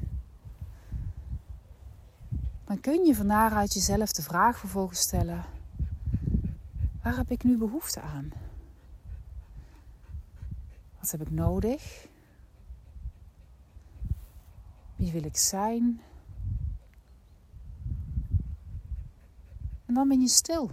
dan 2.65 2.79
kun 2.82 3.06
je 3.06 3.15
van 3.15 3.27
daaruit 3.27 3.74
jezelf 3.74 4.12
de 4.12 4.22
vraag 4.22 4.58
vervolgens 4.58 5.00
stellen 5.00 5.58
Waar 7.10 7.18
heb 7.18 7.32
ik 7.32 7.44
nu 7.44 7.58
behoefte 7.58 8.01
aan? 8.01 8.32
Wat 11.00 11.12
heb 11.12 11.22
ik 11.22 11.32
nodig? 11.32 12.08
Wie 14.96 15.12
wil 15.12 15.24
ik 15.24 15.38
zijn? 15.38 16.01
En 19.86 19.94
dan 19.94 20.08
ben 20.08 20.22
je 20.22 20.28
stil. 20.28 20.72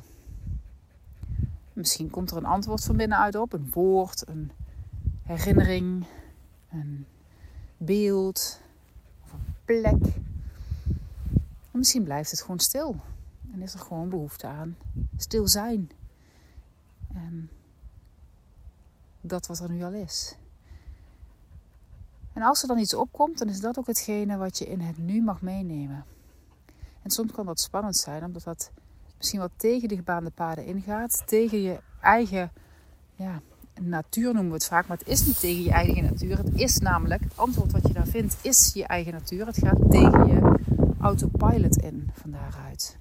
Misschien 1.72 2.10
komt 2.10 2.30
er 2.30 2.36
een 2.36 2.44
antwoord 2.44 2.84
van 2.84 2.96
binnenuit 2.96 3.34
op, 3.34 3.52
een 3.52 3.70
woord, 3.70 4.28
een 4.28 4.52
herinnering, 5.22 6.06
een 6.70 7.06
beeld 7.76 8.60
of 9.24 9.32
een 9.32 9.54
plek. 9.64 10.14
misschien 11.70 12.04
blijft 12.04 12.30
het 12.30 12.40
gewoon 12.40 12.58
stil 12.58 12.96
en 13.52 13.62
is 13.62 13.74
er 13.74 13.80
gewoon 13.80 14.08
behoefte 14.08 14.46
aan 14.46 14.76
stil 15.16 15.48
zijn. 15.48 15.90
En 17.16 17.50
dat 19.20 19.46
wat 19.46 19.58
er 19.58 19.70
nu 19.70 19.82
al 19.82 19.92
is. 19.92 20.36
En 22.32 22.42
als 22.42 22.62
er 22.62 22.68
dan 22.68 22.78
iets 22.78 22.94
opkomt, 22.94 23.38
dan 23.38 23.48
is 23.48 23.60
dat 23.60 23.78
ook 23.78 23.86
hetgene 23.86 24.36
wat 24.36 24.58
je 24.58 24.66
in 24.66 24.80
het 24.80 24.98
nu 24.98 25.22
mag 25.22 25.42
meenemen. 25.42 26.04
En 27.02 27.10
soms 27.10 27.32
kan 27.32 27.46
dat 27.46 27.60
spannend 27.60 27.96
zijn, 27.96 28.24
omdat 28.24 28.42
dat 28.42 28.70
misschien 29.16 29.40
wat 29.40 29.50
tegen 29.56 29.88
de 29.88 29.96
gebaande 29.96 30.30
paden 30.30 30.64
ingaat. 30.64 31.22
Tegen 31.26 31.62
je 31.62 31.80
eigen 32.00 32.52
ja, 33.14 33.40
natuur 33.80 34.32
noemen 34.32 34.48
we 34.48 34.54
het 34.54 34.66
vaak, 34.66 34.86
maar 34.86 34.98
het 34.98 35.08
is 35.08 35.26
niet 35.26 35.40
tegen 35.40 35.62
je 35.62 35.70
eigen 35.70 36.04
natuur. 36.04 36.36
Het 36.36 36.54
is 36.54 36.78
namelijk, 36.78 37.22
het 37.22 37.36
antwoord 37.36 37.72
wat 37.72 37.86
je 37.86 37.92
daar 37.92 38.06
vindt, 38.06 38.36
is 38.42 38.70
je 38.74 38.86
eigen 38.86 39.12
natuur. 39.12 39.46
Het 39.46 39.58
gaat 39.58 39.90
tegen 39.90 40.26
je 40.26 40.54
autopilot 41.00 41.76
in 41.76 42.10
van 42.12 42.30
daaruit. 42.30 42.98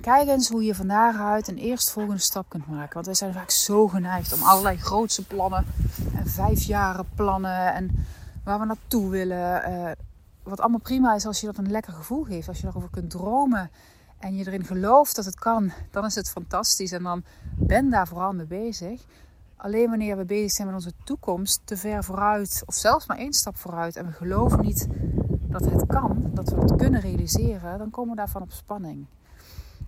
Kijk 0.00 0.28
eens 0.28 0.48
hoe 0.48 0.64
je 0.64 0.74
van 0.74 0.86
daaruit 0.86 1.48
een 1.48 1.56
eerstvolgende 1.56 2.20
stap 2.20 2.48
kunt 2.48 2.66
maken. 2.66 2.94
Want 2.94 3.06
wij 3.06 3.14
zijn 3.14 3.32
vaak 3.32 3.50
zo 3.50 3.88
geneigd 3.88 4.32
om 4.32 4.42
allerlei 4.42 4.76
grootse 4.76 5.26
plannen 5.26 5.66
en 6.14 6.26
vijfjaren 6.26 7.08
plannen 7.14 7.74
en 7.74 8.06
waar 8.44 8.58
we 8.58 8.64
naartoe 8.64 9.10
willen. 9.10 9.70
Uh, 9.70 9.90
wat 10.42 10.60
allemaal 10.60 10.80
prima 10.80 11.14
is 11.14 11.26
als 11.26 11.40
je 11.40 11.46
dat 11.46 11.58
een 11.58 11.70
lekker 11.70 11.92
gevoel 11.92 12.24
geeft. 12.24 12.48
Als 12.48 12.56
je 12.56 12.62
daarover 12.62 12.90
kunt 12.90 13.10
dromen 13.10 13.70
en 14.18 14.36
je 14.36 14.46
erin 14.46 14.64
gelooft 14.64 15.16
dat 15.16 15.24
het 15.24 15.38
kan, 15.38 15.72
dan 15.90 16.04
is 16.04 16.14
het 16.14 16.30
fantastisch. 16.30 16.92
En 16.92 17.02
dan 17.02 17.22
ben 17.58 17.90
daar 17.90 18.08
vooral 18.08 18.32
mee 18.32 18.46
bezig. 18.46 19.04
Alleen 19.56 19.88
wanneer 19.88 20.16
we 20.16 20.24
bezig 20.24 20.50
zijn 20.50 20.66
met 20.66 20.76
onze 20.76 20.92
toekomst, 21.04 21.60
te 21.64 21.76
ver 21.76 22.04
vooruit, 22.04 22.62
of 22.66 22.74
zelfs 22.74 23.06
maar 23.06 23.16
één 23.16 23.32
stap 23.32 23.56
vooruit, 23.56 23.96
en 23.96 24.06
we 24.06 24.12
geloven 24.12 24.60
niet 24.60 24.86
dat 25.48 25.64
het 25.64 25.86
kan, 25.86 26.30
dat 26.34 26.48
we 26.48 26.60
het 26.60 26.76
kunnen 26.76 27.00
realiseren, 27.00 27.78
dan 27.78 27.90
komen 27.90 28.10
we 28.10 28.16
daarvan 28.16 28.42
op 28.42 28.52
spanning. 28.52 29.06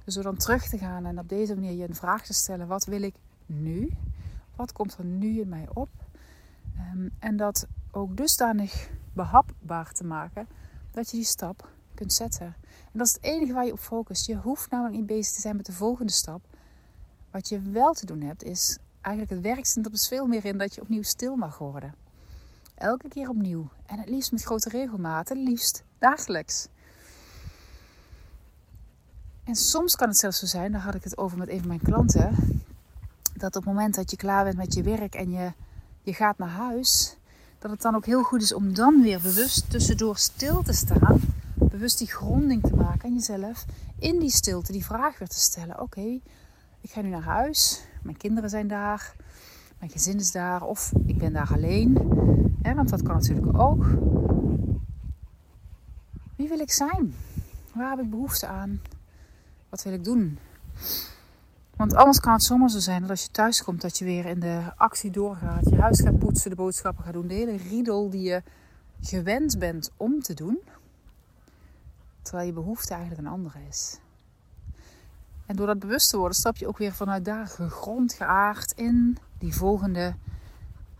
Dus 0.04 0.14
door 0.14 0.22
dan 0.22 0.36
terug 0.36 0.68
te 0.68 0.78
gaan 0.78 1.06
en 1.06 1.18
op 1.18 1.28
deze 1.28 1.54
manier 1.54 1.72
je 1.72 1.88
een 1.88 1.94
vraag 1.94 2.24
te 2.24 2.34
stellen: 2.34 2.66
wat 2.66 2.84
wil 2.84 3.02
ik 3.02 3.14
nu? 3.46 3.90
Wat 4.56 4.72
komt 4.72 4.96
er 4.98 5.04
nu 5.04 5.40
in 5.40 5.48
mij 5.48 5.66
op? 5.74 5.88
Um, 6.94 7.10
en 7.18 7.36
dat 7.36 7.66
ook 7.90 8.16
dusdanig 8.16 8.90
behapbaar 9.12 9.92
te 9.92 10.04
maken 10.04 10.48
dat 10.90 11.10
je 11.10 11.16
die 11.16 11.26
stap 11.26 11.68
kunt 11.94 12.12
zetten. 12.12 12.46
En 12.92 12.98
dat 12.98 13.06
is 13.06 13.12
het 13.12 13.22
enige 13.22 13.52
waar 13.52 13.66
je 13.66 13.72
op 13.72 13.78
focust. 13.78 14.26
Je 14.26 14.36
hoeft 14.36 14.70
namelijk 14.70 14.96
niet 14.96 15.06
bezig 15.06 15.34
te 15.34 15.40
zijn 15.40 15.56
met 15.56 15.66
de 15.66 15.72
volgende 15.72 16.12
stap. 16.12 16.44
Wat 17.30 17.48
je 17.48 17.60
wel 17.60 17.92
te 17.92 18.06
doen 18.06 18.20
hebt, 18.20 18.42
is 18.42 18.78
eigenlijk 19.00 19.34
het 19.34 19.54
werk 19.54 19.84
er 19.86 19.90
dus 19.90 20.08
veel 20.08 20.26
meer 20.26 20.44
in 20.44 20.58
dat 20.58 20.74
je 20.74 20.80
opnieuw 20.80 21.02
stil 21.02 21.36
mag 21.36 21.58
worden. 21.58 21.94
Elke 22.74 23.08
keer 23.08 23.28
opnieuw. 23.28 23.68
En 23.86 23.98
het 23.98 24.08
liefst 24.08 24.32
met 24.32 24.42
grote 24.42 24.68
regelmaten, 24.68 25.42
liefst 25.42 25.84
dagelijks. 25.98 26.68
En 29.44 29.54
soms 29.54 29.96
kan 29.96 30.08
het 30.08 30.16
zelfs 30.16 30.38
zo 30.38 30.46
zijn, 30.46 30.72
daar 30.72 30.80
had 30.80 30.94
ik 30.94 31.04
het 31.04 31.18
over 31.18 31.38
met 31.38 31.48
een 31.48 31.58
van 31.58 31.68
mijn 31.68 31.82
klanten, 31.82 32.34
dat 33.34 33.56
op 33.56 33.64
het 33.64 33.74
moment 33.74 33.94
dat 33.94 34.10
je 34.10 34.16
klaar 34.16 34.44
bent 34.44 34.56
met 34.56 34.74
je 34.74 34.82
werk 34.82 35.14
en 35.14 35.30
je, 35.30 35.52
je 36.02 36.14
gaat 36.14 36.38
naar 36.38 36.48
huis, 36.48 37.16
dat 37.58 37.70
het 37.70 37.82
dan 37.82 37.94
ook 37.94 38.06
heel 38.06 38.22
goed 38.22 38.42
is 38.42 38.54
om 38.54 38.74
dan 38.74 39.02
weer 39.02 39.20
bewust 39.20 39.70
tussendoor 39.70 40.16
stil 40.16 40.62
te 40.62 40.72
staan, 40.72 41.20
bewust 41.54 41.98
die 41.98 42.10
gronding 42.10 42.62
te 42.62 42.76
maken 42.76 43.04
aan 43.04 43.14
jezelf, 43.14 43.64
in 43.98 44.18
die 44.18 44.30
stilte 44.30 44.72
die 44.72 44.84
vraag 44.84 45.18
weer 45.18 45.28
te 45.28 45.40
stellen: 45.40 45.80
oké, 45.80 46.20
ik 46.80 46.90
ga 46.90 47.00
nu 47.00 47.08
naar 47.08 47.22
huis, 47.22 47.82
mijn 48.02 48.16
kinderen 48.16 48.50
zijn 48.50 48.68
daar, 48.68 49.14
mijn 49.78 49.90
gezin 49.90 50.18
is 50.18 50.32
daar 50.32 50.62
of 50.62 50.92
ik 51.06 51.18
ben 51.18 51.32
daar 51.32 51.50
alleen, 51.52 51.96
hè, 52.62 52.74
want 52.74 52.88
dat 52.88 53.02
kan 53.02 53.14
natuurlijk 53.14 53.58
ook. 53.58 53.84
Wie 56.36 56.48
wil 56.48 56.60
ik 56.60 56.72
zijn? 56.72 57.14
Waar 57.74 57.90
heb 57.90 58.04
ik 58.04 58.10
behoefte 58.10 58.46
aan? 58.46 58.80
Wat 59.72 59.82
wil 59.82 59.92
ik 59.92 60.04
doen? 60.04 60.38
Want 61.76 61.94
anders 61.94 62.20
kan 62.20 62.32
het 62.32 62.42
zomaar 62.42 62.70
zo 62.70 62.78
zijn 62.78 63.00
dat 63.00 63.10
als 63.10 63.22
je 63.22 63.30
thuis 63.30 63.62
komt, 63.62 63.80
dat 63.80 63.98
je 63.98 64.04
weer 64.04 64.26
in 64.26 64.40
de 64.40 64.72
actie 64.76 65.10
doorgaat. 65.10 65.68
Je 65.68 65.80
huis 65.80 66.00
gaat 66.00 66.18
poetsen, 66.18 66.50
de 66.50 66.56
boodschappen 66.56 67.04
gaat 67.04 67.12
doen. 67.12 67.26
De 67.26 67.34
hele 67.34 67.56
riedel 67.56 68.10
die 68.10 68.22
je 68.22 68.42
gewend 69.00 69.58
bent 69.58 69.90
om 69.96 70.20
te 70.20 70.34
doen. 70.34 70.60
Terwijl 72.22 72.46
je 72.46 72.52
behoefte 72.52 72.94
eigenlijk 72.94 73.22
een 73.26 73.32
andere 73.32 73.58
is. 73.68 73.98
En 75.46 75.56
door 75.56 75.66
dat 75.66 75.78
bewust 75.78 76.10
te 76.10 76.16
worden, 76.16 76.36
stap 76.36 76.56
je 76.56 76.68
ook 76.68 76.78
weer 76.78 76.92
vanuit 76.92 77.24
daar 77.24 77.46
gegrond, 77.46 78.12
geaard 78.12 78.72
in 78.72 79.18
die 79.38 79.54
volgende 79.54 80.14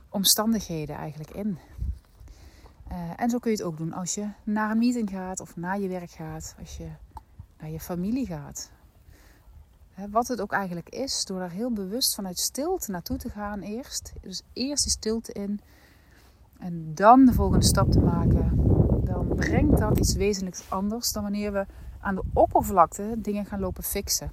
omstandigheden 0.08 0.96
eigenlijk 0.96 1.30
in. 1.30 1.58
Uh, 2.90 3.10
en 3.16 3.30
zo 3.30 3.38
kun 3.38 3.50
je 3.50 3.56
het 3.56 3.66
ook 3.66 3.76
doen 3.76 3.92
als 3.92 4.14
je 4.14 4.28
naar 4.44 4.70
een 4.70 4.78
meeting 4.78 5.10
gaat 5.10 5.40
of 5.40 5.56
naar 5.56 5.80
je 5.80 5.88
werk 5.88 6.10
gaat, 6.10 6.54
als 6.58 6.76
je 6.76 6.88
naar 7.62 7.70
je 7.70 7.80
familie 7.80 8.26
gaat. 8.26 8.70
Wat 10.10 10.28
het 10.28 10.40
ook 10.40 10.52
eigenlijk 10.52 10.88
is, 10.88 11.24
door 11.24 11.38
daar 11.38 11.50
heel 11.50 11.72
bewust 11.72 12.14
vanuit 12.14 12.38
stilte 12.38 12.90
naartoe 12.90 13.16
te 13.16 13.28
gaan 13.28 13.60
eerst. 13.60 14.12
Dus 14.20 14.42
eerst 14.52 14.82
die 14.82 14.92
stilte 14.92 15.32
in 15.32 15.60
en 16.58 16.94
dan 16.94 17.26
de 17.26 17.32
volgende 17.32 17.64
stap 17.64 17.90
te 17.90 18.00
maken. 18.00 18.52
Dan 19.04 19.34
brengt 19.34 19.78
dat 19.78 19.98
iets 19.98 20.14
wezenlijks 20.14 20.70
anders 20.70 21.12
dan 21.12 21.22
wanneer 21.22 21.52
we 21.52 21.66
aan 22.00 22.14
de 22.14 22.24
oppervlakte 22.32 23.14
dingen 23.18 23.46
gaan 23.46 23.60
lopen 23.60 23.82
fixen. 23.82 24.32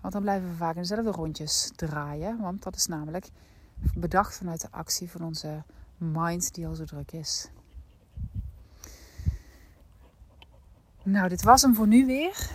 Want 0.00 0.12
dan 0.12 0.22
blijven 0.22 0.48
we 0.48 0.54
vaak 0.54 0.74
in 0.74 0.80
dezelfde 0.80 1.10
rondjes 1.10 1.72
draaien. 1.76 2.40
Want 2.40 2.62
dat 2.62 2.76
is 2.76 2.86
namelijk 2.86 3.30
bedacht 3.94 4.36
vanuit 4.36 4.60
de 4.60 4.70
actie 4.70 5.10
van 5.10 5.22
onze 5.22 5.62
mind 5.96 6.54
die 6.54 6.66
al 6.66 6.74
zo 6.74 6.84
druk 6.84 7.12
is. 7.12 7.50
Nou, 11.02 11.28
dit 11.28 11.42
was 11.42 11.62
hem 11.62 11.74
voor 11.74 11.86
nu 11.86 12.06
weer. 12.06 12.50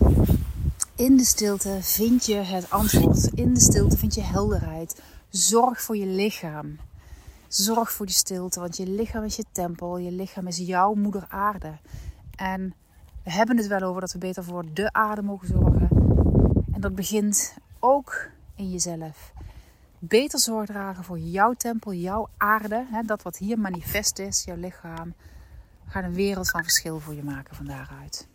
In 0.95 1.17
de 1.17 1.25
stilte 1.25 1.77
vind 1.81 2.25
je 2.25 2.35
het 2.35 2.69
antwoord. 2.69 3.25
In 3.33 3.53
de 3.53 3.59
stilte 3.59 3.97
vind 3.97 4.15
je 4.15 4.21
helderheid. 4.21 5.01
Zorg 5.29 5.81
voor 5.81 5.97
je 5.97 6.05
lichaam. 6.05 6.77
Zorg 7.47 7.91
voor 7.91 8.05
die 8.05 8.15
stilte, 8.15 8.59
want 8.59 8.77
je 8.77 8.87
lichaam 8.87 9.23
is 9.23 9.35
je 9.35 9.45
tempel. 9.51 9.97
Je 9.97 10.11
lichaam 10.11 10.47
is 10.47 10.57
jouw 10.57 10.93
moeder 10.93 11.25
aarde. 11.29 11.77
En 12.35 12.73
we 13.23 13.31
hebben 13.31 13.57
het 13.57 13.67
wel 13.67 13.81
over 13.81 14.01
dat 14.01 14.11
we 14.11 14.17
beter 14.17 14.43
voor 14.43 14.73
de 14.73 14.93
aarde 14.93 15.21
mogen 15.21 15.47
zorgen. 15.47 15.89
En 16.73 16.81
dat 16.81 16.95
begint 16.95 17.57
ook 17.79 18.27
in 18.55 18.71
jezelf. 18.71 19.33
Beter 19.99 20.39
zorg 20.39 20.65
dragen 20.65 21.03
voor 21.03 21.19
jouw 21.19 21.53
tempel, 21.53 21.93
jouw 21.93 22.29
aarde. 22.37 22.85
Hè, 22.91 23.01
dat 23.01 23.21
wat 23.21 23.37
hier 23.37 23.59
manifest 23.59 24.19
is, 24.19 24.43
jouw 24.43 24.57
lichaam. 24.57 25.13
Gaat 25.85 26.03
een 26.03 26.13
wereld 26.13 26.49
van 26.49 26.61
verschil 26.61 26.99
voor 26.99 27.13
je 27.13 27.23
maken 27.23 27.55
van 27.55 27.65
daaruit. 27.65 28.27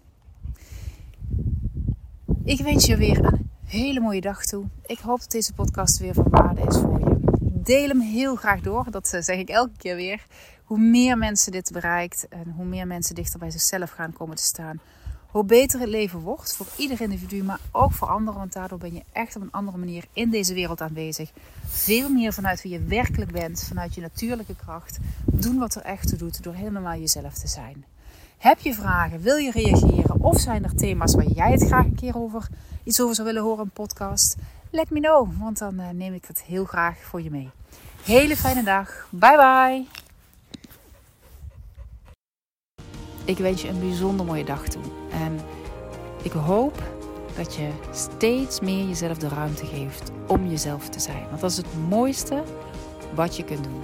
Ik 2.50 2.60
wens 2.60 2.86
je 2.86 2.96
weer 2.96 3.24
een 3.24 3.50
hele 3.64 4.00
mooie 4.00 4.20
dag 4.20 4.44
toe. 4.44 4.64
Ik 4.86 4.98
hoop 4.98 5.20
dat 5.20 5.30
deze 5.30 5.52
podcast 5.52 5.98
weer 5.98 6.14
van 6.14 6.26
waarde 6.30 6.60
is 6.60 6.76
voor 6.76 6.98
je. 6.98 7.16
Deel 7.40 7.88
hem 7.88 8.00
heel 8.00 8.36
graag 8.36 8.60
door. 8.60 8.86
Dat 8.90 9.12
eh, 9.12 9.22
zeg 9.22 9.38
ik 9.38 9.48
elke 9.48 9.76
keer 9.76 9.96
weer. 9.96 10.26
Hoe 10.64 10.78
meer 10.78 11.18
mensen 11.18 11.52
dit 11.52 11.70
bereikt 11.72 12.28
en 12.28 12.52
hoe 12.56 12.64
meer 12.64 12.86
mensen 12.86 13.14
dichter 13.14 13.38
bij 13.38 13.50
zichzelf 13.50 13.90
gaan 13.90 14.12
komen 14.12 14.36
te 14.36 14.42
staan, 14.42 14.80
hoe 15.26 15.44
beter 15.44 15.80
het 15.80 15.88
leven 15.88 16.18
wordt 16.18 16.56
voor 16.56 16.66
ieder 16.76 17.00
individu, 17.00 17.42
maar 17.42 17.60
ook 17.70 17.92
voor 17.92 18.08
anderen. 18.08 18.38
Want 18.38 18.52
daardoor 18.52 18.78
ben 18.78 18.94
je 18.94 19.02
echt 19.12 19.36
op 19.36 19.42
een 19.42 19.52
andere 19.52 19.78
manier 19.78 20.04
in 20.12 20.30
deze 20.30 20.54
wereld 20.54 20.80
aanwezig. 20.80 21.30
Veel 21.66 22.08
meer 22.08 22.32
vanuit 22.32 22.62
wie 22.62 22.72
je 22.72 22.84
werkelijk 22.84 23.32
bent, 23.32 23.64
vanuit 23.68 23.94
je 23.94 24.00
natuurlijke 24.00 24.56
kracht. 24.56 24.98
Doen 25.24 25.58
wat 25.58 25.74
er 25.74 25.82
echt 25.82 26.08
toe 26.08 26.18
doet 26.18 26.42
door 26.42 26.54
helemaal 26.54 26.98
jezelf 26.98 27.34
te 27.34 27.48
zijn. 27.48 27.84
Heb 28.38 28.58
je 28.58 28.74
vragen? 28.74 29.20
Wil 29.20 29.36
je 29.36 29.50
reageren? 29.50 30.09
Of 30.22 30.40
zijn 30.40 30.64
er 30.64 30.74
thema's 30.74 31.14
waar 31.14 31.26
jij 31.26 31.50
het 31.50 31.66
graag 31.66 31.84
een 31.84 31.94
keer 31.94 32.16
over 32.16 32.48
iets 32.84 33.00
over 33.00 33.14
zou 33.14 33.26
willen 33.26 33.42
horen, 33.42 33.64
een 33.64 33.70
podcast? 33.70 34.36
Let 34.70 34.90
me 34.90 35.00
know, 35.00 35.28
want 35.38 35.58
dan 35.58 35.80
uh, 35.80 35.88
neem 35.88 36.14
ik 36.14 36.24
het 36.26 36.42
heel 36.42 36.64
graag 36.64 36.98
voor 36.98 37.22
je 37.22 37.30
mee. 37.30 37.50
Hele 38.04 38.36
fijne 38.36 38.62
dag. 38.62 39.06
Bye 39.10 39.36
bye. 39.36 39.84
Ik 43.24 43.38
wens 43.38 43.62
je 43.62 43.68
een 43.68 43.80
bijzonder 43.80 44.26
mooie 44.26 44.44
dag 44.44 44.68
toe. 44.68 44.82
En 45.12 45.40
ik 46.22 46.32
hoop 46.32 46.82
dat 47.36 47.54
je 47.54 47.70
steeds 47.92 48.60
meer 48.60 48.86
jezelf 48.86 49.18
de 49.18 49.28
ruimte 49.28 49.66
geeft 49.66 50.10
om 50.26 50.46
jezelf 50.48 50.88
te 50.88 51.00
zijn. 51.00 51.24
Want 51.28 51.40
dat 51.40 51.50
is 51.50 51.56
het 51.56 51.88
mooiste 51.88 52.42
wat 53.14 53.36
je 53.36 53.44
kunt 53.44 53.64
doen. 53.64 53.82